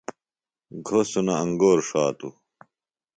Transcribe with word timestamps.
گھوسنہ 0.87 1.33
انگور 1.41 1.79
ݜاتوۡ۔ 1.87 2.35